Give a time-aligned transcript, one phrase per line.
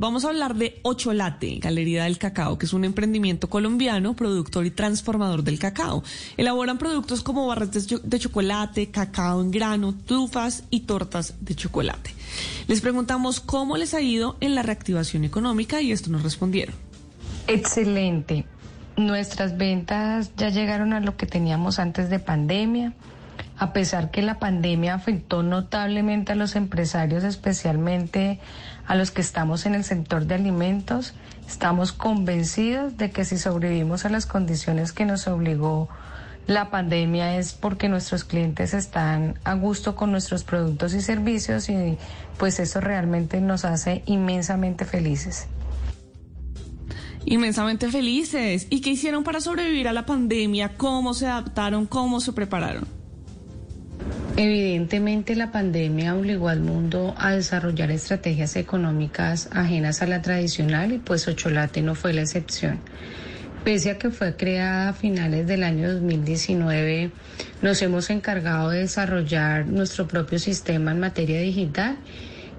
[0.00, 4.70] Vamos a hablar de Ocholate, Galería del Cacao, que es un emprendimiento colombiano, productor y
[4.70, 6.04] transformador del cacao.
[6.36, 12.14] Elaboran productos como barras de, de chocolate, cacao en grano, trufas y tortas de chocolate.
[12.68, 16.76] Les preguntamos cómo les ha ido en la reactivación económica y esto nos respondieron.
[17.48, 18.44] Excelente.
[18.96, 22.92] Nuestras ventas ya llegaron a lo que teníamos antes de pandemia.
[23.58, 28.38] A pesar que la pandemia afectó notablemente a los empresarios, especialmente
[28.86, 31.14] a los que estamos en el sector de alimentos,
[31.48, 35.88] estamos convencidos de que si sobrevivimos a las condiciones que nos obligó
[36.48, 41.98] la pandemia es porque nuestros clientes están a gusto con nuestros productos y servicios y
[42.38, 45.46] pues eso realmente nos hace inmensamente felices.
[47.26, 48.66] Inmensamente felices.
[48.70, 50.74] ¿Y qué hicieron para sobrevivir a la pandemia?
[50.78, 51.84] ¿Cómo se adaptaron?
[51.84, 52.97] ¿Cómo se prepararon?
[54.40, 60.98] Evidentemente la pandemia obligó al mundo a desarrollar estrategias económicas ajenas a la tradicional y
[60.98, 62.78] pues Ocholate no fue la excepción.
[63.64, 67.10] Pese a que fue creada a finales del año 2019,
[67.62, 71.96] nos hemos encargado de desarrollar nuestro propio sistema en materia digital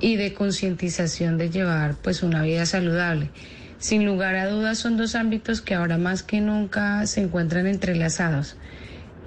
[0.00, 3.30] y de concientización de llevar pues una vida saludable.
[3.78, 8.56] Sin lugar a dudas son dos ámbitos que ahora más que nunca se encuentran entrelazados.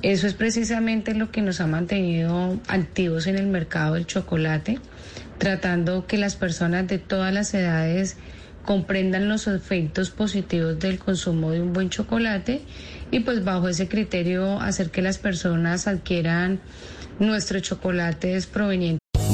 [0.02, 4.80] Eso es precisamente lo que nos ha mantenido activos en el mercado del chocolate,
[5.38, 8.18] tratando que las personas de todas las edades
[8.66, 12.62] comprendan los efectos positivos del consumo de un buen chocolate
[13.12, 16.60] y pues bajo ese criterio hacer que las personas adquieran
[17.20, 19.01] nuestros chocolates provenientes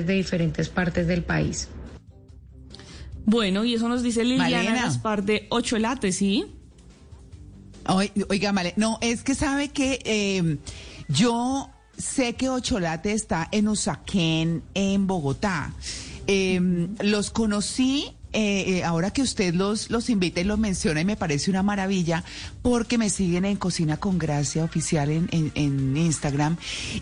[0.00, 1.68] De diferentes partes del país.
[3.24, 4.82] Bueno, y eso nos dice Liliana Malena.
[4.86, 6.46] Gaspar de Ocholate, ¿sí?
[7.86, 10.56] Oi- Oiga, Male, no, es que sabe que eh,
[11.08, 15.72] yo sé que Ocholate está en Usaquén, en Bogotá.
[16.26, 18.06] Eh, los conocí.
[18.32, 21.62] Eh, eh, ahora que usted los, los invita y los menciona y me parece una
[21.62, 22.24] maravilla
[22.62, 26.56] porque me siguen en Cocina con Gracia oficial en, en- en Instagram.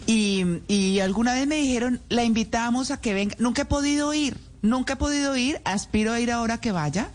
[0.07, 4.37] Y, y alguna vez me dijeron la invitamos a que venga, nunca he podido ir,
[4.63, 7.11] Nunca he podido ir, aspiro a ir ahora que vaya,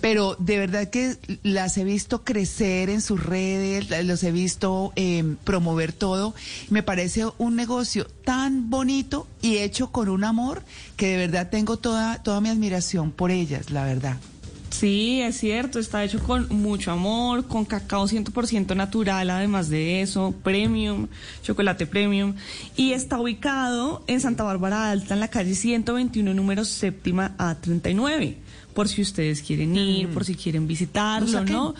[0.00, 5.36] pero de verdad que las he visto crecer en sus redes, los he visto eh,
[5.44, 6.34] promover todo.
[6.70, 10.62] Me parece un negocio tan bonito y hecho con un amor
[10.96, 14.16] que de verdad tengo toda, toda mi admiración por ellas, la verdad.
[14.70, 20.34] Sí, es cierto, está hecho con mucho amor, con cacao 100% natural, además de eso,
[20.42, 21.08] premium,
[21.42, 22.34] chocolate premium,
[22.76, 28.34] y está ubicado en Santa Bárbara Alta, en la calle 121, número séptima A39,
[28.74, 31.52] por si ustedes quieren ir, por si quieren visitarlo, Usaquén.
[31.56, 31.74] ¿no?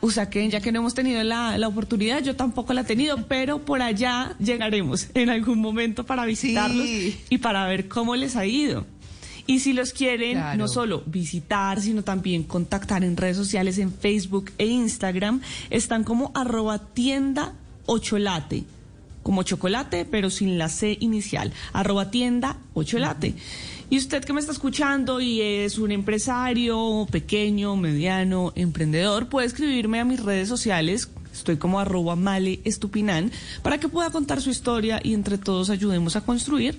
[0.00, 3.64] Usaquén, ya que no hemos tenido la, la oportunidad, yo tampoco la he tenido, pero
[3.64, 7.18] por allá llegaremos en algún momento para visitarlos Sí.
[7.30, 8.86] y para ver cómo les ha ido.
[9.46, 10.58] Y si los quieren, Claro.
[10.58, 15.40] no solo visitar, sino también contactar en redes sociales, en Facebook e Instagram,
[15.70, 17.52] están como arroba tienda
[17.86, 18.64] ocholate,
[19.22, 23.34] como chocolate, pero sin la C inicial, arroba tienda ocholate.
[23.90, 30.00] Y usted que me está escuchando y es un empresario pequeño, mediano, emprendedor, puede escribirme
[30.00, 31.10] a mis redes sociales.
[31.34, 33.30] Estoy como arroba male estupinan
[33.62, 36.78] para que pueda contar su historia y entre todos ayudemos a construir